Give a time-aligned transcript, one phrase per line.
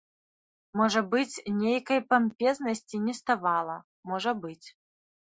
[0.81, 3.81] Можа быць нейкай пампезнасці неставала,
[4.15, 4.67] можа быць.